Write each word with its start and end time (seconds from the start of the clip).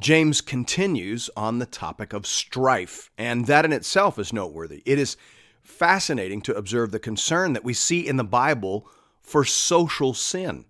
James 0.00 0.40
continues 0.40 1.28
on 1.36 1.58
the 1.58 1.66
topic 1.66 2.14
of 2.14 2.26
strife, 2.26 3.10
and 3.18 3.46
that 3.46 3.66
in 3.66 3.72
itself 3.72 4.18
is 4.18 4.32
noteworthy. 4.32 4.82
It 4.86 4.98
is 4.98 5.18
fascinating 5.62 6.40
to 6.42 6.54
observe 6.54 6.90
the 6.90 6.98
concern 6.98 7.52
that 7.52 7.64
we 7.64 7.74
see 7.74 8.06
in 8.06 8.16
the 8.16 8.24
Bible 8.24 8.88
for 9.20 9.44
social 9.44 10.14
sin. 10.14 10.64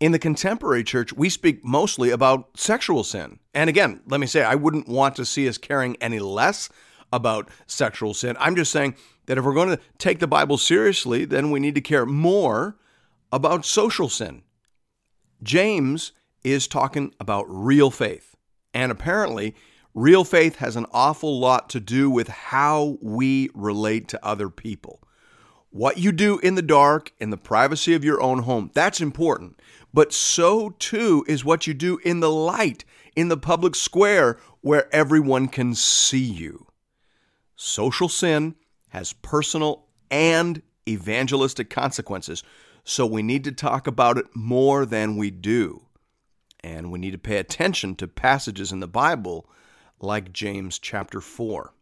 In 0.00 0.12
the 0.12 0.18
contemporary 0.18 0.84
church, 0.84 1.14
we 1.14 1.30
speak 1.30 1.64
mostly 1.64 2.10
about 2.10 2.58
sexual 2.58 3.02
sin. 3.02 3.40
And 3.54 3.70
again, 3.70 4.02
let 4.06 4.20
me 4.20 4.26
say, 4.26 4.44
I 4.44 4.54
wouldn't 4.54 4.86
want 4.86 5.16
to 5.16 5.24
see 5.24 5.48
us 5.48 5.58
caring 5.58 5.96
any 5.96 6.18
less 6.18 6.68
about 7.10 7.48
sexual 7.66 8.12
sin. 8.12 8.36
I'm 8.38 8.54
just 8.54 8.70
saying 8.70 8.96
that 9.26 9.38
if 9.38 9.44
we're 9.44 9.54
going 9.54 9.70
to 9.70 9.80
take 9.96 10.18
the 10.18 10.26
Bible 10.26 10.58
seriously, 10.58 11.24
then 11.24 11.50
we 11.50 11.58
need 11.58 11.74
to 11.74 11.80
care 11.80 12.06
more 12.06 12.76
about 13.32 13.64
social 13.64 14.10
sin. 14.10 14.42
James 15.42 16.12
is 16.44 16.68
talking 16.68 17.14
about 17.18 17.46
real 17.48 17.90
faith. 17.90 18.27
And 18.74 18.92
apparently, 18.92 19.54
real 19.94 20.24
faith 20.24 20.56
has 20.56 20.76
an 20.76 20.86
awful 20.92 21.38
lot 21.38 21.68
to 21.70 21.80
do 21.80 22.10
with 22.10 22.28
how 22.28 22.98
we 23.00 23.50
relate 23.54 24.08
to 24.08 24.24
other 24.24 24.48
people. 24.48 25.02
What 25.70 25.98
you 25.98 26.12
do 26.12 26.38
in 26.38 26.54
the 26.54 26.62
dark, 26.62 27.12
in 27.18 27.30
the 27.30 27.36
privacy 27.36 27.94
of 27.94 28.04
your 28.04 28.22
own 28.22 28.40
home, 28.40 28.70
that's 28.74 29.00
important. 29.00 29.60
But 29.92 30.12
so 30.12 30.70
too 30.70 31.24
is 31.28 31.44
what 31.44 31.66
you 31.66 31.74
do 31.74 31.98
in 32.04 32.20
the 32.20 32.30
light, 32.30 32.84
in 33.16 33.28
the 33.28 33.36
public 33.36 33.74
square, 33.74 34.38
where 34.60 34.92
everyone 34.94 35.48
can 35.48 35.74
see 35.74 36.18
you. 36.18 36.66
Social 37.56 38.08
sin 38.08 38.54
has 38.90 39.12
personal 39.12 39.86
and 40.10 40.62
evangelistic 40.88 41.68
consequences, 41.68 42.42
so 42.84 43.04
we 43.04 43.22
need 43.22 43.44
to 43.44 43.52
talk 43.52 43.86
about 43.86 44.16
it 44.16 44.26
more 44.34 44.86
than 44.86 45.16
we 45.16 45.30
do. 45.30 45.87
And 46.64 46.90
we 46.90 46.98
need 46.98 47.12
to 47.12 47.18
pay 47.18 47.36
attention 47.36 47.94
to 47.96 48.08
passages 48.08 48.72
in 48.72 48.80
the 48.80 48.88
Bible 48.88 49.48
like 50.00 50.32
James 50.32 50.78
chapter 50.78 51.20
4. 51.20 51.72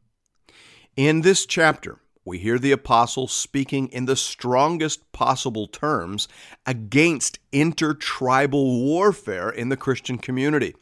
In 0.96 1.22
this 1.22 1.46
chapter, 1.46 1.98
we 2.24 2.38
hear 2.38 2.58
the 2.58 2.72
apostle 2.72 3.28
speaking 3.28 3.88
in 3.88 4.06
the 4.06 4.16
strongest 4.16 5.12
possible 5.12 5.69
terms 5.69 6.27
against 6.66 7.38
intertribal 7.52 8.82
warfare 8.84 9.48
in 9.48 9.69
the 9.69 9.77
Christian 9.77 10.19
community. 10.19 10.74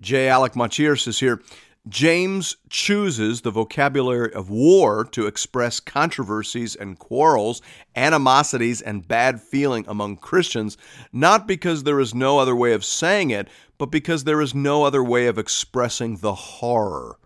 J. 0.00 0.28
Alec 0.28 0.54
Motyer 0.54 0.96
says 0.96 1.20
here 1.20 1.40
James 1.86 2.56
chooses 2.70 3.42
the 3.42 3.50
vocabulary 3.50 4.32
of 4.32 4.48
war 4.48 5.04
to 5.04 5.26
express 5.26 5.80
controversies 5.80 6.74
and 6.74 6.98
quarrels, 6.98 7.60
animosities, 7.94 8.80
and 8.80 9.06
bad 9.06 9.38
feeling 9.38 9.84
among 9.86 10.16
Christians, 10.16 10.78
not 11.12 11.46
because 11.46 11.82
there 11.82 12.00
is 12.00 12.14
no 12.14 12.38
other 12.38 12.56
way 12.56 12.72
of 12.72 12.86
saying 12.86 13.30
it, 13.30 13.48
but 13.76 13.90
because 13.90 14.24
there 14.24 14.40
is 14.40 14.54
no 14.54 14.84
other 14.84 15.04
way 15.04 15.26
of 15.26 15.38
expressing 15.38 16.16
the 16.16 16.34
horror 16.34 17.18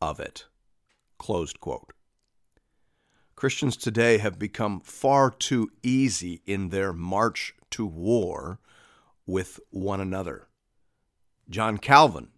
of 0.00 0.18
it. 0.20 0.46
Closed 1.18 1.60
quote. 1.60 1.92
Christians 3.36 3.76
today 3.76 4.18
have 4.18 4.38
become 4.38 4.80
far 4.80 5.30
too 5.30 5.70
easy 5.82 6.40
in 6.46 6.70
their 6.70 6.94
march 6.94 7.54
to 7.70 7.84
war 7.84 8.58
with 9.26 9.60
one 9.70 10.00
another. 10.00 10.48
John 11.50 11.76
Calvin 11.76 12.28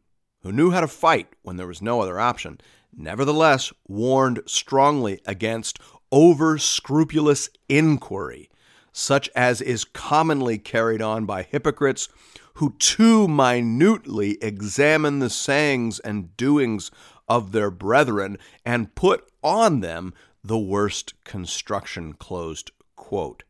who 0.43 0.53
knew 0.53 0.71
how 0.71 0.81
to 0.81 0.89
fight 0.89 1.29
when 1.43 1.57
there 1.57 1.67
was 1.67 1.83
no 1.83 2.01
other 2.01 2.19
option, 2.19 2.61
nevertheless 2.97 3.73
warned 3.87 4.41
strongly 4.47 5.21
against 5.27 5.79
over 6.13 6.59
scrupulous 6.59 7.49
inquiry, 7.69 8.51
such 8.93 9.29
as 9.37 9.61
is 9.61 9.85
commonly 9.85 10.59
carried 10.59 11.01
on 11.03 11.27
by 11.27 11.43
hypocrites 11.43 12.09
who 12.55 12.75
too 12.79 13.29
minutely 13.29 14.37
examine 14.43 15.19
the 15.19 15.31
sayings 15.31 15.99
and 16.01 16.37
doings 16.37 16.91
of 17.29 17.53
their 17.53 17.71
brethren 17.71 18.37
and 18.67 18.95
put 18.95 19.31
on 19.43 19.81
them 19.81 20.13
the 20.43 20.59
worst 20.59 21.15
construction. 21.25 22.13
Closed 22.13 22.73
quote. 22.97 23.45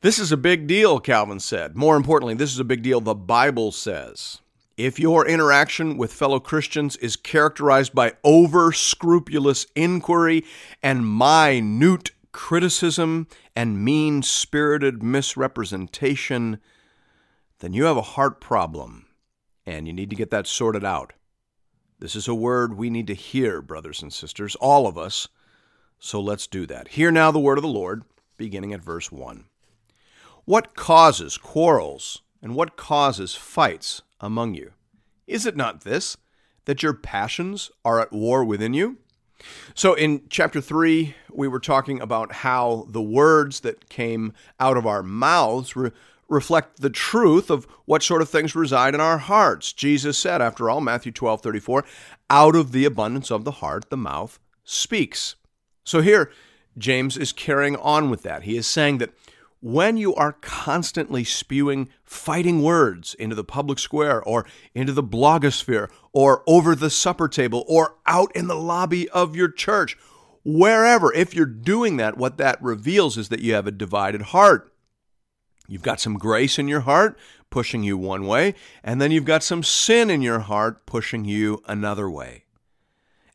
This 0.00 0.18
is 0.18 0.32
a 0.32 0.36
big 0.36 0.66
deal, 0.66 1.00
Calvin 1.00 1.40
said. 1.40 1.76
More 1.76 1.96
importantly, 1.96 2.34
this 2.34 2.52
is 2.52 2.58
a 2.58 2.64
big 2.64 2.82
deal 2.82 3.00
the 3.00 3.14
Bible 3.14 3.72
says. 3.72 4.40
If 4.78 5.00
your 5.00 5.26
interaction 5.26 5.96
with 5.96 6.12
fellow 6.12 6.38
Christians 6.38 6.94
is 6.98 7.16
characterized 7.16 7.96
by 7.96 8.12
over 8.22 8.70
scrupulous 8.70 9.66
inquiry 9.74 10.44
and 10.84 11.04
minute 11.04 12.12
criticism 12.30 13.26
and 13.56 13.84
mean 13.84 14.22
spirited 14.22 15.02
misrepresentation, 15.02 16.60
then 17.58 17.72
you 17.72 17.86
have 17.86 17.96
a 17.96 18.02
heart 18.02 18.40
problem 18.40 19.06
and 19.66 19.88
you 19.88 19.92
need 19.92 20.10
to 20.10 20.16
get 20.16 20.30
that 20.30 20.46
sorted 20.46 20.84
out. 20.84 21.12
This 21.98 22.14
is 22.14 22.28
a 22.28 22.34
word 22.34 22.78
we 22.78 22.88
need 22.88 23.08
to 23.08 23.14
hear, 23.14 23.60
brothers 23.60 24.00
and 24.00 24.12
sisters, 24.12 24.54
all 24.60 24.86
of 24.86 24.96
us. 24.96 25.26
So 25.98 26.20
let's 26.20 26.46
do 26.46 26.66
that. 26.66 26.86
Hear 26.86 27.10
now 27.10 27.32
the 27.32 27.40
word 27.40 27.58
of 27.58 27.62
the 27.62 27.68
Lord, 27.68 28.04
beginning 28.36 28.72
at 28.72 28.84
verse 28.84 29.10
1. 29.10 29.46
What 30.44 30.76
causes 30.76 31.36
quarrels 31.36 32.22
and 32.42 32.54
what 32.54 32.76
causes 32.76 33.34
fights 33.34 34.02
among 34.20 34.54
you? 34.54 34.72
Is 35.26 35.46
it 35.46 35.56
not 35.56 35.82
this, 35.82 36.16
that 36.64 36.82
your 36.82 36.94
passions 36.94 37.70
are 37.84 38.00
at 38.00 38.12
war 38.12 38.44
within 38.44 38.74
you? 38.74 38.98
So 39.74 39.94
in 39.94 40.22
chapter 40.28 40.60
3, 40.60 41.14
we 41.30 41.48
were 41.48 41.60
talking 41.60 42.00
about 42.00 42.32
how 42.32 42.86
the 42.88 43.02
words 43.02 43.60
that 43.60 43.88
came 43.88 44.32
out 44.58 44.76
of 44.76 44.86
our 44.86 45.02
mouths 45.02 45.76
re- 45.76 45.92
reflect 46.28 46.80
the 46.80 46.90
truth 46.90 47.50
of 47.50 47.66
what 47.84 48.02
sort 48.02 48.20
of 48.20 48.28
things 48.28 48.54
reside 48.54 48.94
in 48.94 49.00
our 49.00 49.18
hearts. 49.18 49.72
Jesus 49.72 50.18
said, 50.18 50.42
after 50.42 50.68
all, 50.68 50.80
Matthew 50.80 51.12
12 51.12 51.40
34, 51.40 51.84
out 52.30 52.56
of 52.56 52.72
the 52.72 52.84
abundance 52.84 53.30
of 53.30 53.44
the 53.44 53.52
heart, 53.52 53.88
the 53.90 53.96
mouth 53.96 54.38
speaks. 54.64 55.36
So 55.84 56.00
here, 56.00 56.30
James 56.76 57.16
is 57.16 57.32
carrying 57.32 57.76
on 57.76 58.10
with 58.10 58.22
that. 58.22 58.42
He 58.42 58.56
is 58.56 58.66
saying 58.66 58.98
that 58.98 59.14
when 59.60 59.96
you 59.96 60.14
are 60.14 60.32
constantly 60.32 61.24
spewing 61.24 61.88
fighting 62.04 62.62
words 62.62 63.14
into 63.14 63.34
the 63.34 63.44
public 63.44 63.78
square 63.78 64.22
or 64.22 64.46
into 64.74 64.92
the 64.92 65.02
blogosphere 65.02 65.90
or 66.12 66.42
over 66.46 66.74
the 66.74 66.90
supper 66.90 67.28
table 67.28 67.64
or 67.68 67.96
out 68.06 68.34
in 68.36 68.46
the 68.46 68.56
lobby 68.56 69.08
of 69.10 69.34
your 69.34 69.50
church, 69.50 69.96
wherever, 70.44 71.12
if 71.12 71.34
you're 71.34 71.46
doing 71.46 71.96
that, 71.96 72.16
what 72.16 72.38
that 72.38 72.62
reveals 72.62 73.18
is 73.18 73.28
that 73.28 73.40
you 73.40 73.54
have 73.54 73.66
a 73.66 73.72
divided 73.72 74.22
heart. 74.22 74.72
You've 75.66 75.82
got 75.82 76.00
some 76.00 76.14
grace 76.14 76.58
in 76.58 76.68
your 76.68 76.80
heart 76.80 77.18
pushing 77.50 77.82
you 77.82 77.98
one 77.98 78.26
way, 78.26 78.54
and 78.82 79.00
then 79.00 79.10
you've 79.10 79.24
got 79.24 79.42
some 79.42 79.62
sin 79.62 80.08
in 80.08 80.22
your 80.22 80.40
heart 80.40 80.86
pushing 80.86 81.24
you 81.24 81.62
another 81.66 82.08
way. 82.08 82.44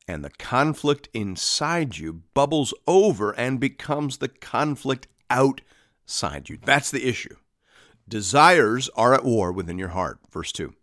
And 0.07 0.23
the 0.23 0.31
conflict 0.31 1.09
inside 1.13 1.97
you 1.97 2.23
bubbles 2.33 2.73
over 2.87 3.31
and 3.31 3.59
becomes 3.59 4.17
the 4.17 4.27
conflict 4.27 5.07
out 5.29 5.61
side 6.05 6.49
you. 6.49 6.57
That's 6.63 6.91
the 6.91 7.07
issue. 7.07 7.35
Desires 8.07 8.89
are 8.95 9.13
at 9.13 9.23
war 9.23 9.51
within 9.51 9.77
your 9.77 9.89
heart. 9.89 10.19
Verse 10.31 10.51
2. 10.51 10.73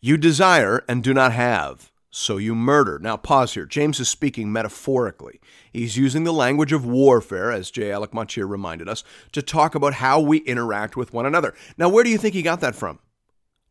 You 0.00 0.16
desire 0.16 0.84
and 0.88 1.02
do 1.02 1.14
not 1.14 1.32
have, 1.32 1.90
so 2.10 2.36
you 2.36 2.54
murder. 2.54 2.98
Now, 2.98 3.16
pause 3.16 3.54
here. 3.54 3.66
James 3.66 3.98
is 4.00 4.08
speaking 4.08 4.52
metaphorically. 4.52 5.40
He's 5.72 5.96
using 5.96 6.24
the 6.24 6.32
language 6.32 6.72
of 6.72 6.84
warfare, 6.84 7.50
as 7.50 7.70
J. 7.70 7.90
Alec 7.90 8.12
Motyer 8.12 8.46
reminded 8.46 8.88
us, 8.88 9.02
to 9.32 9.42
talk 9.42 9.74
about 9.74 9.94
how 9.94 10.20
we 10.20 10.38
interact 10.38 10.96
with 10.96 11.12
one 11.12 11.26
another. 11.26 11.54
Now, 11.78 11.88
where 11.88 12.04
do 12.04 12.10
you 12.10 12.18
think 12.18 12.34
he 12.34 12.42
got 12.42 12.60
that 12.60 12.74
from? 12.74 12.98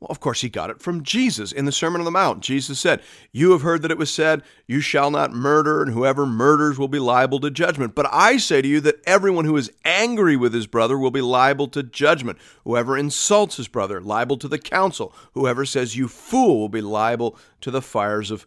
Well, 0.04 0.12
of 0.12 0.20
course, 0.20 0.42
he 0.42 0.50
got 0.50 0.70
it 0.70 0.82
from 0.82 1.02
Jesus 1.02 1.54
in 1.54 1.64
the 1.64 1.72
Sermon 1.72 2.02
on 2.02 2.06
the 2.06 2.12
Mount. 2.12 2.42
Jesus 2.42 2.78
said, 2.78 3.02
You 3.32 3.52
have 3.52 3.62
heard 3.62 3.82
that 3.84 3.92
it 3.92 3.98
was 3.98 4.12
said, 4.12 4.44
You 4.68 4.82
shall 4.82 5.10
not 5.10 5.32
murder, 5.32 5.82
and 5.82 5.94
whoever 5.94 6.26
murders 6.26 6.78
will 6.78 6.90
be 6.90 7.00
liable 7.00 7.40
to 7.40 7.50
judgment. 7.50 7.96
But 7.96 8.08
I 8.12 8.36
say 8.36 8.62
to 8.62 8.68
you 8.68 8.82
that 8.82 9.00
everyone 9.06 9.46
who 9.46 9.56
is 9.56 9.72
angry 9.86 10.36
with 10.36 10.54
his 10.54 10.68
brother 10.68 10.98
will 10.98 11.10
be 11.10 11.22
liable 11.22 11.70
to 11.70 11.84
judgment. 11.84 12.38
Whoever 12.66 12.98
insults 12.98 13.56
his 13.56 13.70
brother, 13.70 14.02
liable 14.02 14.36
to 14.40 14.50
the 14.50 14.60
council. 14.60 15.16
Whoever 15.36 15.64
says, 15.64 15.96
You 15.96 16.10
fool, 16.10 16.60
will 16.60 16.68
be 16.68 16.82
liable 16.82 17.38
to 17.62 17.72
the 17.72 17.82
fires 17.82 18.30
of 18.30 18.46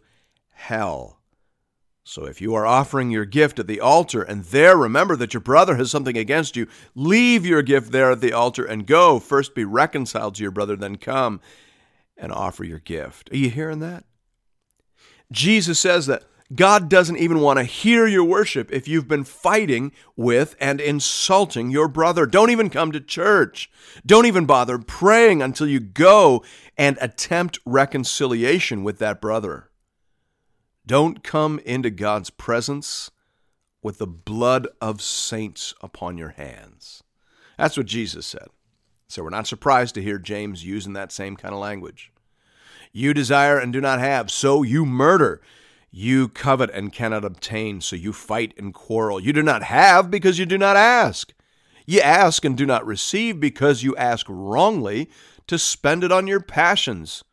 hell. 0.51 1.16
So 2.07 2.23
if 2.23 2.39
you 2.39 2.55
are 2.55 2.65
offering 2.65 3.11
your 3.11 3.25
gift 3.25 3.59
at 3.59 3.67
the 3.67 3.81
altar 3.81 4.21
and 4.21 4.45
there 4.45 4.77
remember 4.77 5.17
that 5.17 5.33
your 5.33 5.41
brother 5.41 5.75
has 5.75 5.91
something 5.91 6.17
against 6.17 6.55
you, 6.55 6.65
leave 6.95 7.45
your 7.45 7.61
gift 7.61 7.91
there 7.91 8.11
at 8.11 8.21
the 8.21 8.31
altar 8.31 8.63
and 8.63 8.87
go. 8.87 9.19
First 9.19 9.53
be 9.53 9.65
reconciled 9.65 10.35
to 10.35 10.41
your 10.41 10.53
brother, 10.53 10.77
then 10.77 10.95
come 10.95 11.41
and 12.15 12.31
offer 12.31 12.63
your 12.63 12.79
gift. 12.79 13.29
Are 13.33 13.35
you 13.35 13.49
hearing 13.49 13.81
that? 13.81 14.05
Jesus 15.33 15.81
says 15.81 16.05
that 16.05 16.23
God 16.55 16.87
doesn't 16.87 17.17
even 17.17 17.41
want 17.41 17.59
to 17.59 17.65
hear 17.65 18.07
your 18.07 18.23
worship 18.23 18.71
if 18.71 18.87
you've 18.87 19.09
been 19.09 19.25
fighting 19.25 19.91
with 20.15 20.55
and 20.61 20.79
insulting 20.79 21.71
your 21.71 21.89
brother. 21.89 22.25
Don't 22.25 22.51
even 22.51 22.69
come 22.69 22.93
to 22.93 23.01
church. 23.01 23.69
Don't 24.05 24.25
even 24.25 24.45
bother 24.45 24.79
praying 24.79 25.41
until 25.41 25.67
you 25.67 25.81
go 25.81 26.41
and 26.77 26.97
attempt 27.01 27.59
reconciliation 27.65 28.85
with 28.85 28.97
that 28.99 29.19
brother. 29.19 29.67
Don't 30.87 31.21
come 31.21 31.59
into 31.65 31.89
God's 31.89 32.29
presence 32.29 33.11
with 33.83 33.97
the 33.97 34.07
blood 34.07 34.69
of 34.79 35.01
saints 35.01 35.73
upon 35.81 36.17
your 36.17 36.29
hands. 36.29 37.03
That's 37.57 37.75
what 37.75 37.87
Jesus 37.87 38.25
said. 38.25 38.47
So 39.09 39.21
we're 39.21 39.29
not 39.29 39.47
surprised 39.47 39.95
to 39.95 40.01
hear 40.01 40.17
James 40.17 40.63
using 40.63 40.93
that 40.93 41.11
same 41.11 41.35
kind 41.35 41.53
of 41.53 41.59
language. 41.59 42.13
You 42.93 43.13
desire 43.13 43.59
and 43.59 43.73
do 43.73 43.81
not 43.81 43.99
have, 43.99 44.31
so 44.31 44.63
you 44.63 44.85
murder. 44.85 45.41
You 45.91 46.29
covet 46.29 46.69
and 46.69 46.93
cannot 46.93 47.25
obtain, 47.25 47.81
so 47.81 47.97
you 47.97 48.13
fight 48.13 48.53
and 48.57 48.73
quarrel. 48.73 49.19
You 49.19 49.33
do 49.33 49.43
not 49.43 49.63
have 49.63 50.09
because 50.09 50.39
you 50.39 50.45
do 50.45 50.57
not 50.57 50.77
ask. 50.77 51.33
You 51.85 51.99
ask 51.99 52.45
and 52.45 52.57
do 52.57 52.65
not 52.65 52.85
receive 52.85 53.41
because 53.41 53.83
you 53.83 53.93
ask 53.97 54.25
wrongly 54.29 55.09
to 55.47 55.59
spend 55.59 56.05
it 56.05 56.13
on 56.13 56.27
your 56.27 56.39
passions. 56.39 57.25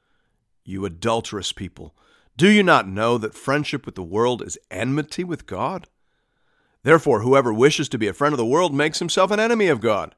You 0.65 0.85
adulterous 0.85 1.53
people, 1.53 1.95
do 2.37 2.49
you 2.49 2.63
not 2.63 2.89
know 2.89 3.19
that 3.19 3.35
friendship 3.35 3.87
with 3.87 3.95
the 3.95 4.03
world 4.03 4.43
is 4.43 4.59
enmity 4.71 5.25
with 5.25 5.47
God? 5.47 5.87
Therefore, 6.83 7.21
whoever 7.21 7.53
wishes 7.53 7.89
to 7.91 7.99
be 7.99 8.09
a 8.09 8.13
friend 8.13 8.33
of 8.33 8.39
the 8.39 8.47
world 8.47 8.75
makes 8.75 8.99
himself 8.99 9.31
an 9.31 9.41
enemy 9.41 9.69
of 9.69 9.81
God. 9.81 10.15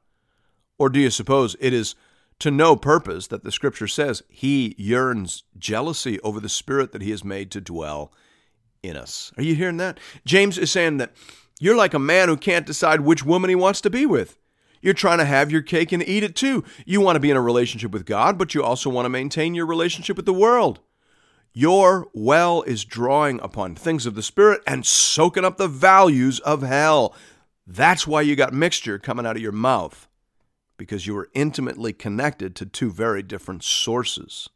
Or 0.79 0.89
do 0.89 0.99
you 0.99 1.11
suppose 1.11 1.57
it 1.61 1.73
is 1.73 1.95
to 2.39 2.51
no 2.51 2.77
purpose 2.77 3.27
that 3.29 3.45
the 3.45 3.53
scripture 3.53 3.89
says 3.89 4.23
he 4.29 4.75
yearns 4.77 5.45
jealousy 5.59 6.21
over 6.21 6.41
the 6.41 6.49
spirit 6.49 6.93
that 6.93 7.03
he 7.03 7.11
has 7.11 7.25
made 7.25 7.51
to 7.51 7.61
dwell 7.61 8.13
in 8.83 8.97
us. 8.97 9.33
Are 9.37 9.43
you 9.43 9.55
hearing 9.55 9.79
that? 9.79 9.99
James 10.25 10.59
is 10.59 10.71
saying 10.71 10.99
that 10.99 11.13
you're 11.59 11.77
like 11.77 11.95
a 11.95 11.99
man 11.99 12.29
who 12.29 12.37
can't 12.37 12.67
decide 12.67 13.01
which 13.01 13.25
woman 13.25 13.49
he 13.49 13.57
wants 13.57 13.81
to 13.83 13.91
be 13.91 14.05
with. 14.05 14.39
You're 14.83 14.95
trying 14.95 15.19
to 15.19 15.25
have 15.25 15.51
your 15.51 15.63
cake 15.63 15.93
and 15.93 16.07
eat 16.07 16.23
it 16.23 16.37
too. 16.37 16.63
You 16.85 17.01
want 17.01 17.17
to 17.17 17.21
be 17.21 17.31
in 17.31 17.37
a 17.37 17.41
relationship 17.41 17.91
with 17.91 18.05
God, 18.05 18.37
but 18.37 18.55
you 18.55 18.63
also 18.63 18.91
want 18.91 19.07
to 19.07 19.11
maintain 19.11 19.55
your 19.55 19.67
relationship 19.67 20.17
with 20.17 20.27
the 20.27 20.35
world. 20.35 20.81
Your 21.59 22.09
well 22.13 22.61
is 22.65 22.85
drawing 22.85 23.41
upon 23.41 23.77
things 23.77 24.05
of 24.05 24.15
the 24.15 24.23
Spirit 24.23 24.61
and 24.67 24.85
soaking 24.85 25.43
up 25.43 25.57
the 25.57 25.69
values 25.69 26.39
of 26.41 26.61
hell. 26.61 27.15
That's 27.67 28.07
why 28.07 28.21
you 28.21 28.37
got 28.37 28.53
mixture 28.53 28.99
coming 28.99 29.25
out 29.25 29.37
of 29.37 29.43
your 29.43 29.53
mouth, 29.53 30.07
because 30.77 31.07
you 31.07 31.17
are 31.17 31.31
intimately 31.33 31.95
connected 31.95 32.55
to 32.57 32.67
two 32.67 32.91
very 32.91 33.23
different 33.23 33.65
sources. 33.65 34.51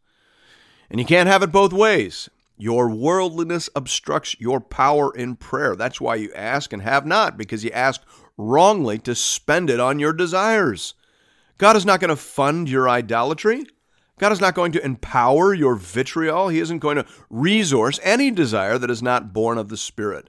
And 0.90 1.00
you 1.00 1.06
can't 1.06 1.26
have 1.26 1.42
it 1.42 1.50
both 1.50 1.72
ways. 1.72 2.28
Your 2.58 2.90
worldliness 2.90 3.70
obstructs 3.74 4.38
your 4.38 4.60
power 4.60 5.10
in 5.10 5.36
prayer. 5.36 5.74
That's 5.76 6.02
why 6.02 6.16
you 6.16 6.30
ask 6.34 6.70
and 6.70 6.82
have 6.82 7.06
not, 7.06 7.38
because 7.38 7.64
you 7.64 7.70
ask 7.70 8.02
wrongly 8.36 8.98
to 8.98 9.14
spend 9.14 9.70
it 9.70 9.80
on 9.80 10.00
your 10.00 10.12
desires. 10.12 10.92
God 11.56 11.76
is 11.76 11.86
not 11.86 12.00
going 12.00 12.10
to 12.10 12.16
fund 12.16 12.68
your 12.68 12.90
idolatry. 12.90 13.64
God 14.20 14.32
is 14.32 14.40
not 14.40 14.54
going 14.54 14.72
to 14.72 14.84
empower 14.84 15.54
your 15.54 15.76
vitriol. 15.76 16.48
He 16.48 16.60
isn't 16.60 16.80
going 16.80 16.96
to 16.96 17.06
resource 17.30 17.98
any 18.02 18.30
desire 18.30 18.76
that 18.76 18.90
is 18.90 19.02
not 19.02 19.32
born 19.32 19.56
of 19.56 19.70
the 19.70 19.78
Spirit. 19.78 20.28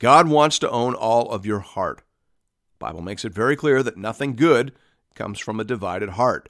God 0.00 0.26
wants 0.26 0.58
to 0.58 0.70
own 0.70 0.94
all 0.94 1.30
of 1.30 1.46
your 1.46 1.60
heart. 1.60 1.98
The 1.98 2.86
Bible 2.86 3.00
makes 3.00 3.24
it 3.24 3.32
very 3.32 3.54
clear 3.54 3.84
that 3.84 3.96
nothing 3.96 4.34
good 4.34 4.72
comes 5.14 5.38
from 5.38 5.60
a 5.60 5.64
divided 5.64 6.10
heart. 6.10 6.48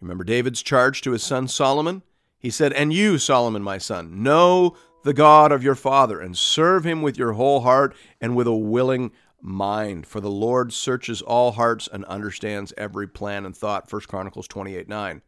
Remember 0.00 0.24
David's 0.24 0.62
charge 0.62 1.02
to 1.02 1.10
his 1.10 1.22
son 1.22 1.48
Solomon? 1.48 2.02
He 2.38 2.48
said, 2.48 2.72
And 2.72 2.90
you, 2.90 3.18
Solomon, 3.18 3.62
my 3.62 3.76
son, 3.76 4.22
know 4.22 4.74
the 5.04 5.12
God 5.12 5.52
of 5.52 5.62
your 5.62 5.74
father, 5.74 6.18
and 6.18 6.34
serve 6.34 6.86
him 6.86 7.02
with 7.02 7.18
your 7.18 7.34
whole 7.34 7.60
heart 7.60 7.94
and 8.22 8.34
with 8.34 8.46
a 8.46 8.54
willing 8.54 9.12
mind. 9.42 10.06
For 10.06 10.22
the 10.22 10.30
Lord 10.30 10.72
searches 10.72 11.20
all 11.20 11.52
hearts 11.52 11.90
and 11.92 12.06
understands 12.06 12.72
every 12.78 13.06
plan 13.06 13.44
and 13.44 13.54
thought. 13.54 13.92
1 13.92 14.00
Chronicles 14.08 14.48
28 14.48 14.88
9. 14.88 15.20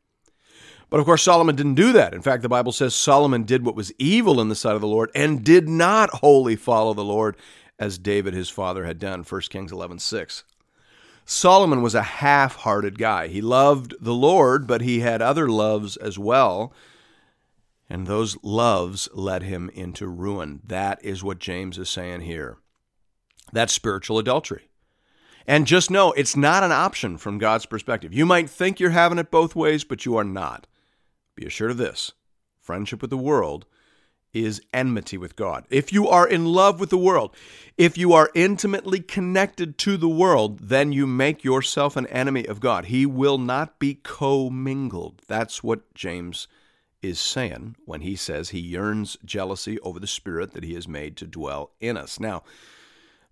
But 0.90 1.00
of 1.00 1.06
course, 1.06 1.22
Solomon 1.22 1.56
didn't 1.56 1.74
do 1.74 1.92
that. 1.92 2.14
In 2.14 2.22
fact, 2.22 2.42
the 2.42 2.48
Bible 2.48 2.72
says 2.72 2.94
Solomon 2.94 3.44
did 3.44 3.64
what 3.64 3.74
was 3.74 3.92
evil 3.98 4.40
in 4.40 4.48
the 4.48 4.54
sight 4.54 4.74
of 4.74 4.80
the 4.80 4.86
Lord 4.86 5.10
and 5.14 5.44
did 5.44 5.68
not 5.68 6.10
wholly 6.10 6.56
follow 6.56 6.94
the 6.94 7.04
Lord 7.04 7.36
as 7.78 7.98
David 7.98 8.34
his 8.34 8.50
father 8.50 8.84
had 8.84 8.98
done. 8.98 9.22
1 9.22 9.40
Kings 9.42 9.72
11 9.72 9.98
6. 9.98 10.44
Solomon 11.26 11.82
was 11.82 11.94
a 11.94 12.02
half 12.02 12.56
hearted 12.56 12.98
guy. 12.98 13.28
He 13.28 13.40
loved 13.40 13.94
the 13.98 14.14
Lord, 14.14 14.66
but 14.66 14.82
he 14.82 15.00
had 15.00 15.22
other 15.22 15.48
loves 15.48 15.96
as 15.96 16.18
well 16.18 16.72
and 17.88 18.06
those 18.06 18.36
loves 18.42 19.08
led 19.12 19.42
him 19.42 19.70
into 19.74 20.08
ruin. 20.08 20.60
That 20.64 21.04
is 21.04 21.22
what 21.22 21.38
James 21.38 21.78
is 21.78 21.88
saying 21.88 22.22
here. 22.22 22.58
That's 23.52 23.72
spiritual 23.72 24.18
adultery. 24.18 24.68
And 25.46 25.66
just 25.66 25.90
know 25.90 26.12
it's 26.12 26.36
not 26.36 26.62
an 26.62 26.72
option 26.72 27.18
from 27.18 27.38
God's 27.38 27.66
perspective. 27.66 28.14
You 28.14 28.24
might 28.24 28.48
think 28.48 28.80
you're 28.80 28.90
having 28.90 29.18
it 29.18 29.30
both 29.30 29.54
ways, 29.54 29.84
but 29.84 30.06
you 30.06 30.16
are 30.16 30.24
not. 30.24 30.66
Be 31.34 31.46
assured 31.46 31.72
of 31.72 31.76
this 31.76 32.12
friendship 32.60 33.02
with 33.02 33.10
the 33.10 33.16
world 33.16 33.66
is 34.34 34.60
enmity 34.72 35.16
with 35.16 35.36
God. 35.36 35.64
If 35.70 35.92
you 35.92 36.08
are 36.08 36.26
in 36.26 36.46
love 36.46 36.80
with 36.80 36.90
the 36.90 36.98
world, 36.98 37.34
if 37.78 37.96
you 37.96 38.12
are 38.12 38.30
intimately 38.34 39.00
connected 39.00 39.78
to 39.78 39.96
the 39.96 40.08
world, 40.08 40.58
then 40.58 40.92
you 40.92 41.06
make 41.06 41.44
yourself 41.44 41.96
an 41.96 42.08
enemy 42.08 42.44
of 42.46 42.58
God. 42.58 42.86
He 42.86 43.06
will 43.06 43.38
not 43.38 43.78
be 43.78 43.94
commingled. 43.94 45.22
That's 45.28 45.62
what 45.62 45.94
James 45.94 46.48
is 47.00 47.20
saying 47.20 47.76
when 47.84 48.00
he 48.00 48.16
says 48.16 48.50
he 48.50 48.58
yearns 48.58 49.16
jealousy 49.24 49.78
over 49.80 50.00
the 50.00 50.06
spirit 50.06 50.52
that 50.52 50.64
he 50.64 50.74
has 50.74 50.88
made 50.88 51.16
to 51.18 51.26
dwell 51.26 51.70
in 51.78 51.96
us. 51.96 52.18
Now, 52.18 52.42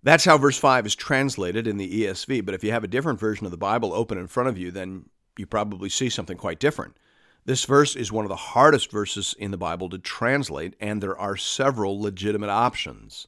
that's 0.03 0.25
how 0.25 0.37
verse 0.37 0.57
5 0.57 0.85
is 0.85 0.95
translated 0.95 1.65
in 1.65 1.77
the 1.77 2.03
ESV, 2.03 2.45
but 2.45 2.53
if 2.53 2.63
you 2.63 2.71
have 2.71 2.83
a 2.83 2.89
different 2.89 3.19
version 3.19 3.45
of 3.45 3.51
the 3.51 3.57
Bible 3.57 3.93
open 3.93 4.17
in 4.17 4.27
front 4.27 4.49
of 4.49 4.57
you, 4.57 4.69
then 4.69 5.05
you 5.37 5.45
probably 5.45 5.89
see 5.89 6.09
something 6.09 6.37
quite 6.37 6.59
different. 6.59 6.95
This 7.45 7.65
verse 7.65 7.95
is 7.95 8.11
one 8.11 8.25
of 8.25 8.29
the 8.29 8.35
hardest 8.35 8.91
verses 8.91 9.35
in 9.37 9.51
the 9.51 9.57
Bible 9.57 9.89
to 9.89 9.97
translate, 9.97 10.75
and 10.79 11.01
there 11.01 11.17
are 11.17 11.35
several 11.35 11.99
legitimate 12.01 12.49
options. 12.49 13.27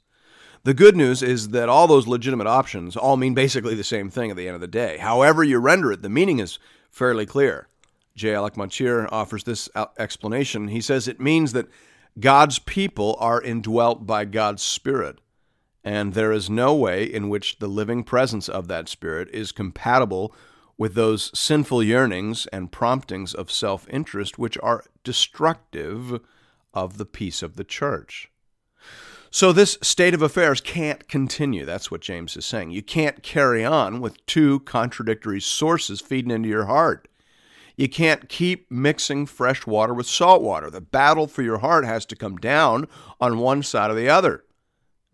The 0.63 0.73
good 0.73 0.95
news 0.95 1.21
is 1.21 1.49
that 1.49 1.69
all 1.69 1.85
those 1.85 2.07
legitimate 2.07 2.47
options 2.47 2.97
all 2.97 3.17
mean 3.17 3.33
basically 3.33 3.75
the 3.75 3.83
same 3.83 4.09
thing 4.09 4.31
at 4.31 4.37
the 4.37 4.47
end 4.47 4.55
of 4.55 4.61
the 4.61 4.67
day. 4.67 4.97
However, 4.97 5.43
you 5.43 5.59
render 5.59 5.91
it, 5.91 6.01
the 6.01 6.09
meaning 6.09 6.39
is 6.39 6.59
fairly 6.89 7.25
clear. 7.25 7.67
J. 8.15 8.33
Alec 8.33 8.55
Motyer 8.55 9.07
offers 9.11 9.43
this 9.43 9.69
explanation. 9.99 10.69
He 10.69 10.81
says 10.81 11.07
it 11.07 11.19
means 11.19 11.51
that 11.53 11.67
God's 12.19 12.59
people 12.59 13.17
are 13.19 13.41
indwelt 13.41 14.07
by 14.07 14.23
God's 14.23 14.63
Spirit, 14.63 15.19
and 15.85 16.15
there 16.15 16.31
is 16.31 16.49
no 16.49 16.73
way 16.73 17.03
in 17.03 17.29
which 17.29 17.59
the 17.59 17.67
living 17.67 18.03
presence 18.03 18.49
of 18.49 18.67
that 18.67 18.89
Spirit 18.89 19.29
is 19.31 19.51
compatible 19.51 20.35
with 20.77 20.95
those 20.95 21.31
sinful 21.37 21.83
yearnings 21.83 22.47
and 22.47 22.71
promptings 22.71 23.35
of 23.35 23.51
self 23.51 23.87
interest 23.87 24.39
which 24.39 24.57
are 24.63 24.83
destructive 25.03 26.19
of 26.73 26.97
the 26.97 27.05
peace 27.05 27.43
of 27.43 27.55
the 27.55 27.63
church. 27.63 28.31
So, 29.29 29.51
this 29.51 29.77
state 29.81 30.15
of 30.15 30.23
affairs 30.23 30.59
can't 30.59 31.07
continue. 31.07 31.65
That's 31.65 31.91
what 31.91 32.01
James 32.01 32.35
is 32.35 32.45
saying. 32.45 32.71
You 32.71 32.81
can't 32.81 33.21
carry 33.21 33.63
on 33.63 34.01
with 34.01 34.25
two 34.25 34.61
contradictory 34.61 35.39
sources 35.39 36.01
feeding 36.01 36.31
into 36.31 36.49
your 36.49 36.65
heart. 36.65 37.07
You 37.77 37.89
can't 37.89 38.29
keep 38.29 38.71
mixing 38.71 39.25
fresh 39.25 39.67
water 39.67 39.93
with 39.93 40.07
salt 40.07 40.41
water. 40.41 40.69
The 40.69 40.81
battle 40.81 41.27
for 41.27 41.41
your 41.43 41.57
heart 41.59 41.85
has 41.85 42.05
to 42.07 42.15
come 42.15 42.37
down 42.37 42.87
on 43.19 43.37
one 43.37 43.61
side 43.61 43.91
or 43.91 43.95
the 43.95 44.09
other. 44.09 44.44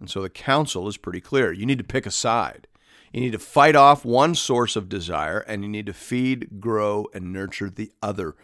And 0.02 0.10
so 0.10 0.22
the 0.22 0.30
counsel 0.30 0.88
is 0.88 0.98
pretty 0.98 1.22
clear. 1.22 1.54
You 1.54 1.68
need 1.68 1.78
to 1.78 1.84
pick 1.84 2.08
a 2.08 2.12
side. 2.12 2.68
You 3.14 3.22
need 3.22 3.34
to 3.34 3.40
fight 3.40 3.76
off 3.76 4.04
one 4.04 4.34
source 4.34 4.76
of 4.76 4.90
desire, 4.90 5.40
and 5.40 5.64
you 5.64 5.70
need 5.70 5.86
to 5.86 5.94
feed, 5.94 6.60
grow, 6.60 7.06
and 7.14 7.32
nurture 7.32 7.70
the 7.70 7.92
other 8.02 8.36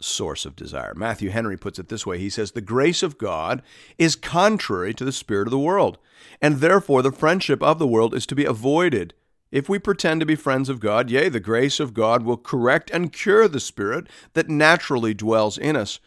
source 0.00 0.46
of 0.46 0.56
desire. 0.56 0.94
Matthew 0.94 1.28
Henry 1.28 1.58
puts 1.58 1.78
it 1.78 1.88
this 1.88 2.06
way 2.06 2.18
He 2.18 2.30
says, 2.30 2.52
The 2.52 2.62
grace 2.62 3.02
of 3.02 3.18
God 3.18 3.62
is 3.98 4.16
contrary 4.16 4.94
to 4.94 5.04
the 5.04 5.12
spirit 5.12 5.46
of 5.46 5.50
the 5.50 5.58
world, 5.58 5.98
and 6.40 6.56
therefore 6.56 7.02
the 7.02 7.12
friendship 7.12 7.62
of 7.62 7.78
the 7.78 7.86
world 7.86 8.14
is 8.14 8.26
to 8.26 8.34
be 8.34 8.46
avoided. 8.46 9.12
If 9.52 9.68
we 9.68 9.78
pretend 9.78 10.20
to 10.20 10.26
be 10.26 10.36
friends 10.36 10.70
of 10.70 10.80
God, 10.80 11.10
yea, 11.10 11.28
the 11.28 11.38
grace 11.38 11.80
of 11.80 11.92
God 11.92 12.22
will 12.22 12.38
correct 12.38 12.90
and 12.90 13.12
cure 13.12 13.46
the 13.46 13.60
spirit 13.60 14.08
that 14.32 14.48
naturally 14.48 15.12
dwells 15.12 15.58
in 15.58 15.76
us. 15.76 16.00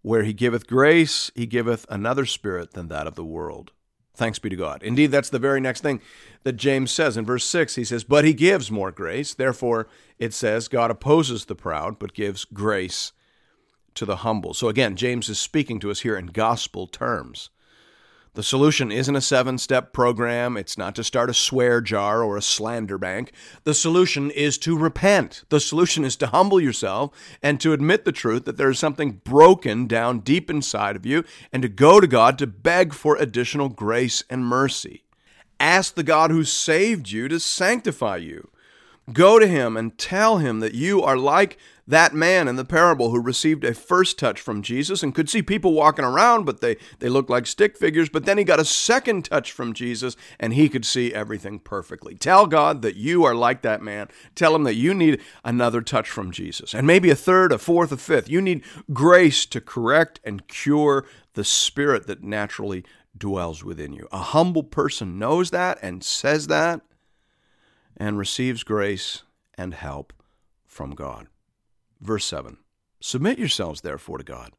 Where 0.00 0.22
he 0.22 0.32
giveth 0.32 0.66
grace, 0.66 1.30
he 1.34 1.44
giveth 1.44 1.84
another 1.90 2.24
spirit 2.24 2.72
than 2.72 2.88
that 2.88 3.06
of 3.06 3.14
the 3.14 3.24
world. 3.24 3.72
Thanks 4.18 4.40
be 4.40 4.50
to 4.50 4.56
God. 4.56 4.82
Indeed, 4.82 5.12
that's 5.12 5.30
the 5.30 5.38
very 5.38 5.60
next 5.60 5.80
thing 5.80 6.00
that 6.42 6.54
James 6.54 6.90
says. 6.90 7.16
In 7.16 7.24
verse 7.24 7.44
6, 7.44 7.76
he 7.76 7.84
says, 7.84 8.02
But 8.02 8.24
he 8.24 8.34
gives 8.34 8.68
more 8.68 8.90
grace. 8.90 9.32
Therefore, 9.32 9.86
it 10.18 10.34
says, 10.34 10.66
God 10.66 10.90
opposes 10.90 11.44
the 11.44 11.54
proud, 11.54 12.00
but 12.00 12.14
gives 12.14 12.44
grace 12.44 13.12
to 13.94 14.04
the 14.04 14.16
humble. 14.16 14.54
So 14.54 14.68
again, 14.68 14.96
James 14.96 15.28
is 15.28 15.38
speaking 15.38 15.78
to 15.80 15.90
us 15.92 16.00
here 16.00 16.18
in 16.18 16.26
gospel 16.26 16.88
terms. 16.88 17.50
The 18.38 18.44
solution 18.44 18.92
isn't 18.92 19.16
a 19.16 19.20
seven 19.20 19.58
step 19.58 19.92
program. 19.92 20.56
It's 20.56 20.78
not 20.78 20.94
to 20.94 21.02
start 21.02 21.28
a 21.28 21.34
swear 21.34 21.80
jar 21.80 22.22
or 22.22 22.36
a 22.36 22.40
slander 22.40 22.96
bank. 22.96 23.32
The 23.64 23.74
solution 23.74 24.30
is 24.30 24.58
to 24.58 24.78
repent. 24.78 25.42
The 25.48 25.58
solution 25.58 26.04
is 26.04 26.14
to 26.18 26.28
humble 26.28 26.60
yourself 26.60 27.10
and 27.42 27.60
to 27.60 27.72
admit 27.72 28.04
the 28.04 28.12
truth 28.12 28.44
that 28.44 28.56
there 28.56 28.70
is 28.70 28.78
something 28.78 29.20
broken 29.24 29.88
down 29.88 30.20
deep 30.20 30.48
inside 30.50 30.94
of 30.94 31.04
you 31.04 31.24
and 31.52 31.62
to 31.62 31.68
go 31.68 31.98
to 31.98 32.06
God 32.06 32.38
to 32.38 32.46
beg 32.46 32.94
for 32.94 33.16
additional 33.16 33.68
grace 33.68 34.22
and 34.30 34.46
mercy. 34.46 35.02
Ask 35.58 35.96
the 35.96 36.04
God 36.04 36.30
who 36.30 36.44
saved 36.44 37.10
you 37.10 37.26
to 37.26 37.40
sanctify 37.40 38.18
you. 38.18 38.50
Go 39.12 39.38
to 39.38 39.46
him 39.46 39.76
and 39.76 39.96
tell 39.96 40.38
him 40.38 40.60
that 40.60 40.74
you 40.74 41.02
are 41.02 41.16
like 41.16 41.56
that 41.86 42.12
man 42.12 42.46
in 42.48 42.56
the 42.56 42.64
parable 42.66 43.10
who 43.10 43.20
received 43.20 43.64
a 43.64 43.72
first 43.72 44.18
touch 44.18 44.38
from 44.38 44.60
Jesus 44.60 45.02
and 45.02 45.14
could 45.14 45.30
see 45.30 45.40
people 45.40 45.72
walking 45.72 46.04
around, 46.04 46.44
but 46.44 46.60
they, 46.60 46.76
they 46.98 47.08
looked 47.08 47.30
like 47.30 47.46
stick 47.46 47.78
figures. 47.78 48.10
But 48.10 48.26
then 48.26 48.36
he 48.36 48.44
got 48.44 48.60
a 48.60 48.64
second 48.64 49.24
touch 49.24 49.50
from 49.50 49.72
Jesus 49.72 50.14
and 50.38 50.52
he 50.52 50.68
could 50.68 50.84
see 50.84 51.14
everything 51.14 51.58
perfectly. 51.58 52.14
Tell 52.14 52.46
God 52.46 52.82
that 52.82 52.96
you 52.96 53.24
are 53.24 53.34
like 53.34 53.62
that 53.62 53.80
man. 53.80 54.08
Tell 54.34 54.54
him 54.54 54.64
that 54.64 54.74
you 54.74 54.92
need 54.92 55.22
another 55.42 55.80
touch 55.80 56.10
from 56.10 56.30
Jesus 56.30 56.74
and 56.74 56.86
maybe 56.86 57.08
a 57.08 57.16
third, 57.16 57.52
a 57.52 57.58
fourth, 57.58 57.90
a 57.90 57.96
fifth. 57.96 58.28
You 58.28 58.42
need 58.42 58.62
grace 58.92 59.46
to 59.46 59.60
correct 59.60 60.20
and 60.22 60.46
cure 60.46 61.06
the 61.32 61.44
spirit 61.44 62.06
that 62.06 62.22
naturally 62.22 62.84
dwells 63.16 63.64
within 63.64 63.94
you. 63.94 64.06
A 64.12 64.18
humble 64.18 64.62
person 64.62 65.18
knows 65.18 65.50
that 65.50 65.78
and 65.80 66.04
says 66.04 66.48
that 66.48 66.82
and 67.98 68.16
receives 68.16 68.62
grace 68.62 69.24
and 69.54 69.74
help 69.74 70.12
from 70.66 70.92
God. 70.92 71.26
Verse 72.00 72.24
7 72.24 72.58
Submit 73.00 73.38
yourselves, 73.38 73.82
therefore, 73.82 74.18
to 74.18 74.24
God. 74.24 74.52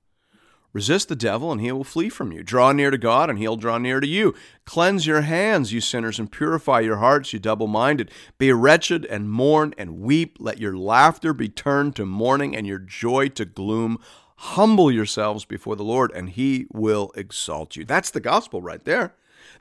Resist 0.72 1.10
the 1.10 1.16
devil, 1.16 1.52
and 1.52 1.60
he 1.60 1.72
will 1.72 1.84
flee 1.84 2.10
from 2.10 2.32
you. 2.32 2.44
Draw 2.44 2.74
near 2.74 2.92
to 2.92 2.98
God, 2.98 3.30
and 3.30 3.40
he'll 3.40 3.56
draw 3.56 3.80
near 3.80 4.00
to 4.00 4.08
you. 4.08 4.36
Cleanse 4.66 5.08
your 5.08 5.22
hands, 5.22 5.74
you 5.74 5.82
sinners, 5.82 6.20
and 6.20 6.32
purify 6.32 6.82
your 6.82 6.98
hearts, 6.98 7.34
you 7.34 7.40
double 7.40 7.66
minded. 7.66 8.12
Be 8.38 8.54
wretched, 8.54 9.04
and 9.06 9.32
mourn, 9.32 9.74
and 9.80 10.00
weep. 10.00 10.38
Let 10.40 10.60
your 10.60 10.78
laughter 10.78 11.34
be 11.34 11.50
turned 11.50 11.96
to 11.96 12.06
mourning, 12.06 12.56
and 12.56 12.68
your 12.68 12.78
joy 12.78 13.30
to 13.30 13.46
gloom. 13.46 13.98
Humble 14.36 14.92
yourselves 14.92 15.44
before 15.44 15.76
the 15.76 15.84
Lord, 15.84 16.12
and 16.14 16.30
he 16.30 16.68
will 16.72 17.12
exalt 17.16 17.76
you. 17.76 17.84
That's 17.84 18.12
the 18.12 18.20
gospel 18.20 18.62
right 18.62 18.86
there. 18.86 19.16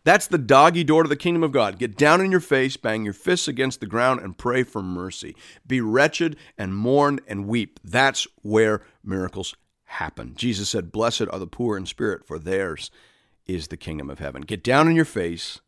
That's 0.08 0.26
the 0.26 0.38
doggy 0.38 0.84
door 0.84 1.02
to 1.02 1.08
the 1.08 1.16
kingdom 1.16 1.42
of 1.42 1.52
God. 1.52 1.78
Get 1.78 1.94
down 1.94 2.22
in 2.22 2.30
your 2.30 2.40
face, 2.40 2.78
bang 2.78 3.04
your 3.04 3.12
fists 3.12 3.46
against 3.46 3.80
the 3.80 3.86
ground, 3.86 4.20
and 4.20 4.38
pray 4.38 4.62
for 4.62 4.82
mercy. 4.82 5.36
Be 5.66 5.82
wretched 5.82 6.38
and 6.56 6.74
mourn 6.74 7.20
and 7.28 7.46
weep. 7.46 7.78
That's 7.84 8.26
where 8.40 8.80
miracles 9.04 9.54
happen. 9.84 10.32
Jesus 10.34 10.70
said, 10.70 10.92
Blessed 10.92 11.26
are 11.30 11.38
the 11.38 11.46
poor 11.46 11.76
in 11.76 11.84
spirit, 11.84 12.26
for 12.26 12.38
theirs 12.38 12.90
is 13.46 13.68
the 13.68 13.76
kingdom 13.76 14.08
of 14.08 14.18
heaven. 14.18 14.40
Get 14.40 14.64
down 14.64 14.88
in 14.88 14.96
your 14.96 15.04
face, 15.04 15.60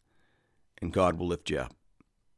and 0.80 0.90
God 0.90 1.18
will 1.18 1.26
lift 1.26 1.50
you 1.50 1.58
up. 1.58 1.74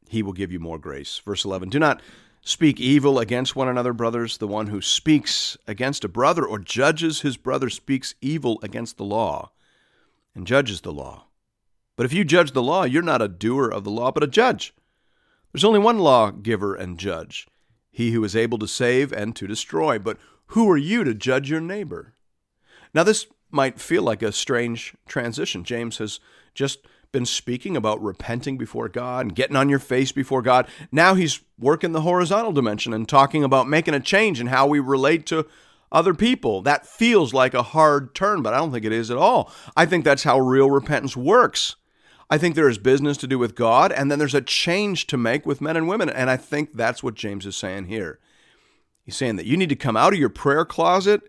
He 0.09 0.25
will 0.25 0.32
give 0.32 0.50
you 0.50 0.59
more 0.59 0.80
grace. 0.80 1.23
Verse 1.25 1.44
11 1.44 1.68
Do 1.68 1.78
not 1.78 2.02
speak 2.40 2.80
evil 2.80 3.21
against 3.21 3.54
one 3.54 3.68
another, 3.68 3.92
brothers. 3.92 4.38
The 4.38 4.49
one 4.49 4.66
who 4.66 4.82
speaks 4.82 5.56
against 5.68 6.02
a 6.02 6.09
brother 6.09 6.44
or 6.44 6.59
judges 6.59 7.21
his 7.21 7.37
brother 7.37 7.71
speaks 7.71 8.16
evil 8.21 8.59
against 8.61 8.97
the 8.97 9.04
law 9.04 9.52
and 10.35 10.49
judges 10.49 10.80
the 10.80 10.92
law. 10.92 11.26
But 11.96 12.06
if 12.06 12.12
you 12.12 12.25
judge 12.25 12.52
the 12.52 12.62
law, 12.62 12.84
you're 12.84 13.02
not 13.02 13.22
a 13.22 13.28
doer 13.28 13.68
of 13.68 13.84
the 13.84 13.90
law, 13.90 14.11
but 14.11 14.22
a 14.22 14.28
judge. 14.28 14.75
There's 15.52 15.64
only 15.64 15.78
one 15.78 15.99
lawgiver 15.99 16.75
and 16.75 16.99
judge, 16.99 17.46
he 17.90 18.12
who 18.12 18.25
is 18.25 18.34
able 18.34 18.58
to 18.58 18.68
save 18.68 19.12
and 19.12 19.37
to 19.37 19.46
destroy. 19.46 19.99
But 19.99 20.18
who 20.46 20.70
are 20.70 20.78
you 20.78 21.04
to 21.04 21.14
judge 21.14 21.50
your 21.50 21.61
neighbor? 21.61 22.14
Now, 22.94 23.02
this 23.02 23.26
might 23.50 23.80
feel 23.80 24.02
like 24.02 24.22
a 24.22 24.32
strange 24.32 24.94
transition. 25.06 25.62
James 25.62 25.99
has 25.99 26.20
just 26.54 26.87
been 27.12 27.26
speaking 27.26 27.76
about 27.76 28.02
repenting 28.02 28.56
before 28.56 28.88
God 28.88 29.26
and 29.26 29.34
getting 29.34 29.56
on 29.56 29.68
your 29.68 29.78
face 29.78 30.12
before 30.12 30.40
God. 30.40 30.66
Now 30.90 31.14
he's 31.14 31.40
working 31.58 31.92
the 31.92 32.00
horizontal 32.00 32.52
dimension 32.52 32.94
and 32.94 33.06
talking 33.06 33.44
about 33.44 33.68
making 33.68 33.92
a 33.92 34.00
change 34.00 34.40
in 34.40 34.46
how 34.46 34.66
we 34.66 34.80
relate 34.80 35.26
to 35.26 35.46
other 35.92 36.14
people. 36.14 36.62
That 36.62 36.87
feels 36.87 37.34
like 37.34 37.52
a 37.52 37.62
hard 37.62 38.14
turn, 38.14 38.42
but 38.42 38.54
I 38.54 38.58
don't 38.58 38.72
think 38.72 38.87
it 38.87 38.92
is 38.92 39.11
at 39.11 39.18
all. 39.18 39.52
I 39.76 39.84
think 39.84 40.04
that's 40.04 40.22
how 40.22 40.40
real 40.40 40.70
repentance 40.70 41.14
works. 41.14 41.76
I 42.31 42.38
think 42.38 42.55
there 42.55 42.69
is 42.69 42.79
business 42.79 43.17
to 43.19 43.26
do 43.26 43.38
with 43.38 43.55
God, 43.55 43.93
and 43.93 44.11
then 44.11 44.19
there's 44.19 44.35
a 44.35 44.41
change 44.41 45.07
to 45.09 45.17
make 45.17 45.45
with 45.47 45.61
men 45.61 45.76
and 45.76 45.88
women. 45.88 46.09
And 46.09 46.31
I 46.31 46.37
think 46.37 46.75
that's 46.75 47.02
what 47.02 47.14
James 47.14 47.47
is 47.47 47.57
saying 47.57 47.87
here. 47.87 48.19
He's 49.05 49.17
saying 49.17 49.37
that 49.37 49.47
you 49.47 49.57
need 49.57 49.69
to 49.69 49.76
come 49.76 49.97
out 49.97 50.12
of 50.12 50.19
your 50.19 50.29
prayer 50.29 50.64
closet 50.64 51.23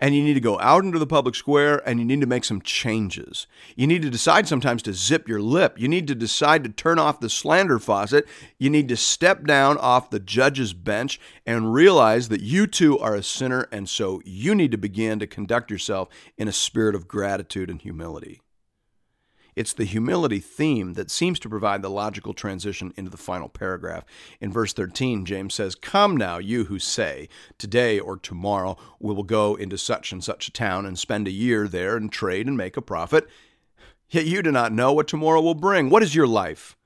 and 0.00 0.14
you 0.14 0.22
need 0.22 0.34
to 0.34 0.40
go 0.40 0.58
out 0.60 0.84
into 0.84 0.98
the 0.98 1.06
public 1.06 1.34
square 1.34 1.82
and 1.86 1.98
you 1.98 2.06
need 2.06 2.22
to 2.22 2.26
make 2.26 2.44
some 2.44 2.62
changes. 2.62 3.46
You 3.76 3.86
need 3.86 4.02
to 4.02 4.10
decide 4.10 4.48
sometimes 4.48 4.82
to 4.82 4.94
zip 4.94 5.28
your 5.28 5.42
lip. 5.42 5.78
You 5.78 5.88
need 5.88 6.08
to 6.08 6.14
decide 6.14 6.64
to 6.64 6.70
turn 6.70 6.98
off 6.98 7.20
the 7.20 7.28
slander 7.28 7.78
faucet. 7.78 8.26
You 8.58 8.70
need 8.70 8.88
to 8.88 8.96
step 8.96 9.44
down 9.44 9.76
off 9.76 10.10
the 10.10 10.18
judge's 10.18 10.72
bench 10.72 11.20
and 11.46 11.74
realize 11.74 12.30
that 12.30 12.40
you 12.40 12.66
too 12.66 12.98
are 12.98 13.14
a 13.14 13.22
sinner, 13.22 13.68
and 13.70 13.88
so 13.88 14.22
you 14.24 14.54
need 14.54 14.70
to 14.70 14.78
begin 14.78 15.18
to 15.18 15.26
conduct 15.26 15.70
yourself 15.70 16.08
in 16.38 16.48
a 16.48 16.52
spirit 16.52 16.94
of 16.94 17.06
gratitude 17.06 17.68
and 17.68 17.82
humility. 17.82 18.40
It's 19.56 19.72
the 19.72 19.84
humility 19.84 20.40
theme 20.40 20.94
that 20.94 21.10
seems 21.10 21.38
to 21.40 21.48
provide 21.48 21.82
the 21.82 21.90
logical 21.90 22.34
transition 22.34 22.92
into 22.96 23.10
the 23.10 23.16
final 23.16 23.48
paragraph. 23.48 24.04
In 24.40 24.52
verse 24.52 24.72
13, 24.72 25.24
James 25.24 25.54
says, 25.54 25.74
Come 25.74 26.16
now, 26.16 26.38
you 26.38 26.64
who 26.64 26.78
say, 26.78 27.28
Today 27.58 27.98
or 27.98 28.16
tomorrow 28.16 28.76
we 28.98 29.14
will 29.14 29.22
go 29.22 29.54
into 29.54 29.78
such 29.78 30.12
and 30.12 30.22
such 30.22 30.48
a 30.48 30.52
town 30.52 30.86
and 30.86 30.98
spend 30.98 31.26
a 31.26 31.32
year 31.32 31.68
there 31.68 31.96
and 31.96 32.10
trade 32.10 32.46
and 32.46 32.56
make 32.56 32.76
a 32.76 32.82
profit. 32.82 33.28
Yet 34.08 34.26
you 34.26 34.42
do 34.42 34.50
not 34.50 34.72
know 34.72 34.92
what 34.92 35.08
tomorrow 35.08 35.40
will 35.40 35.54
bring. 35.54 35.88
What 35.88 36.02
is 36.02 36.14
your 36.14 36.26
life? 36.26 36.76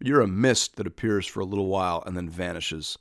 You're 0.00 0.20
a 0.20 0.26
mist 0.26 0.76
that 0.76 0.86
appears 0.86 1.26
for 1.26 1.40
a 1.40 1.44
little 1.44 1.66
while 1.66 2.02
and 2.06 2.16
then 2.16 2.28
vanishes. 2.28 2.98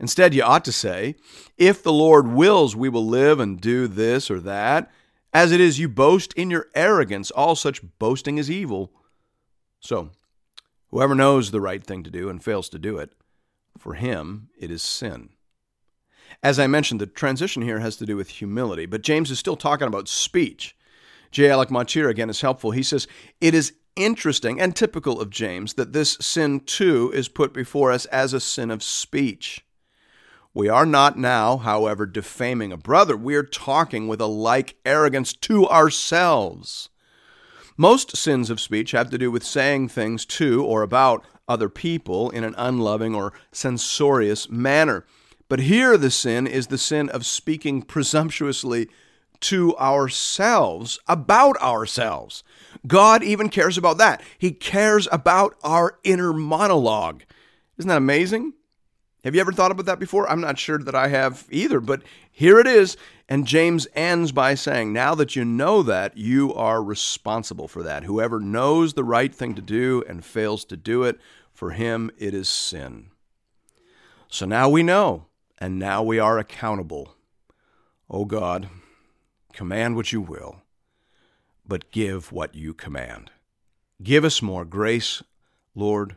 Instead, 0.00 0.34
you 0.34 0.42
ought 0.42 0.64
to 0.64 0.72
say, 0.72 1.16
If 1.56 1.82
the 1.82 1.92
Lord 1.92 2.28
wills, 2.28 2.76
we 2.76 2.88
will 2.88 3.06
live 3.06 3.40
and 3.40 3.60
do 3.60 3.88
this 3.88 4.30
or 4.30 4.40
that. 4.40 4.90
As 5.32 5.52
it 5.52 5.60
is, 5.60 5.78
you 5.78 5.88
boast 5.88 6.32
in 6.34 6.50
your 6.50 6.68
arrogance. 6.74 7.30
All 7.30 7.54
such 7.54 7.82
boasting 7.98 8.38
is 8.38 8.50
evil. 8.50 8.92
So, 9.80 10.10
whoever 10.90 11.14
knows 11.14 11.50
the 11.50 11.60
right 11.60 11.84
thing 11.84 12.02
to 12.04 12.10
do 12.10 12.28
and 12.28 12.42
fails 12.42 12.68
to 12.70 12.78
do 12.78 12.98
it, 12.98 13.12
for 13.76 13.94
him 13.94 14.48
it 14.58 14.70
is 14.70 14.82
sin. 14.82 15.30
As 16.42 16.58
I 16.58 16.66
mentioned, 16.66 17.00
the 17.00 17.06
transition 17.06 17.62
here 17.62 17.80
has 17.80 17.96
to 17.96 18.06
do 18.06 18.16
with 18.16 18.28
humility, 18.28 18.86
but 18.86 19.02
James 19.02 19.30
is 19.30 19.38
still 19.38 19.56
talking 19.56 19.88
about 19.88 20.08
speech. 20.08 20.76
J. 21.30 21.50
Alec 21.50 21.70
Motyer, 21.70 22.08
again, 22.08 22.30
is 22.30 22.40
helpful. 22.40 22.70
He 22.70 22.82
says, 22.82 23.06
It 23.40 23.54
is 23.54 23.74
interesting 23.96 24.60
and 24.60 24.74
typical 24.74 25.20
of 25.20 25.30
James 25.30 25.74
that 25.74 25.92
this 25.92 26.16
sin 26.20 26.60
too 26.60 27.10
is 27.14 27.28
put 27.28 27.52
before 27.52 27.90
us 27.90 28.06
as 28.06 28.32
a 28.32 28.40
sin 28.40 28.70
of 28.70 28.82
speech. 28.82 29.64
We 30.54 30.68
are 30.68 30.86
not 30.86 31.18
now, 31.18 31.58
however, 31.58 32.06
defaming 32.06 32.72
a 32.72 32.76
brother. 32.76 33.16
We 33.16 33.34
are 33.36 33.42
talking 33.42 34.08
with 34.08 34.20
a 34.20 34.26
like 34.26 34.76
arrogance 34.84 35.32
to 35.34 35.66
ourselves. 35.68 36.88
Most 37.76 38.16
sins 38.16 38.50
of 38.50 38.60
speech 38.60 38.90
have 38.90 39.10
to 39.10 39.18
do 39.18 39.30
with 39.30 39.44
saying 39.44 39.88
things 39.88 40.24
to 40.26 40.64
or 40.64 40.82
about 40.82 41.24
other 41.46 41.68
people 41.68 42.30
in 42.30 42.44
an 42.44 42.54
unloving 42.58 43.14
or 43.14 43.32
censorious 43.52 44.50
manner. 44.50 45.04
But 45.48 45.60
here 45.60 45.96
the 45.96 46.10
sin 46.10 46.46
is 46.46 46.66
the 46.66 46.76
sin 46.76 47.08
of 47.08 47.24
speaking 47.24 47.82
presumptuously 47.82 48.88
to 49.40 49.76
ourselves 49.76 50.98
about 51.06 51.56
ourselves. 51.58 52.42
God 52.86 53.22
even 53.22 53.48
cares 53.48 53.78
about 53.78 53.98
that. 53.98 54.20
He 54.36 54.50
cares 54.50 55.06
about 55.12 55.54
our 55.62 55.98
inner 56.04 56.32
monologue. 56.32 57.22
Isn't 57.78 57.88
that 57.88 57.98
amazing? 57.98 58.54
Have 59.24 59.34
you 59.34 59.40
ever 59.40 59.52
thought 59.52 59.72
about 59.72 59.86
that 59.86 59.98
before? 59.98 60.30
I'm 60.30 60.40
not 60.40 60.58
sure 60.58 60.78
that 60.78 60.94
I 60.94 61.08
have 61.08 61.46
either, 61.50 61.80
but 61.80 62.02
here 62.30 62.60
it 62.60 62.66
is. 62.66 62.96
And 63.28 63.46
James 63.46 63.88
ends 63.94 64.30
by 64.32 64.54
saying, 64.54 64.92
Now 64.92 65.14
that 65.16 65.34
you 65.34 65.44
know 65.44 65.82
that, 65.82 66.16
you 66.16 66.54
are 66.54 66.82
responsible 66.82 67.68
for 67.68 67.82
that. 67.82 68.04
Whoever 68.04 68.38
knows 68.38 68.94
the 68.94 69.04
right 69.04 69.34
thing 69.34 69.54
to 69.54 69.62
do 69.62 70.04
and 70.08 70.24
fails 70.24 70.64
to 70.66 70.76
do 70.76 71.02
it, 71.02 71.18
for 71.52 71.72
him 71.72 72.10
it 72.16 72.32
is 72.32 72.48
sin. 72.48 73.10
So 74.28 74.46
now 74.46 74.68
we 74.68 74.82
know, 74.82 75.26
and 75.58 75.78
now 75.78 76.02
we 76.02 76.18
are 76.18 76.38
accountable. 76.38 77.16
O 78.08 78.20
oh 78.20 78.24
God, 78.24 78.68
command 79.52 79.96
what 79.96 80.12
you 80.12 80.20
will, 80.20 80.62
but 81.66 81.90
give 81.90 82.30
what 82.30 82.54
you 82.54 82.72
command. 82.72 83.30
Give 84.02 84.24
us 84.24 84.40
more 84.40 84.64
grace, 84.64 85.22
Lord, 85.74 86.16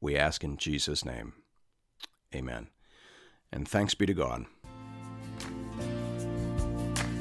we 0.00 0.16
ask 0.16 0.42
in 0.42 0.56
Jesus' 0.56 1.04
name. 1.04 1.34
Amen. 2.34 2.68
And 3.50 3.66
thanks 3.66 3.94
be 3.94 4.06
to 4.06 4.14
God. 4.14 4.44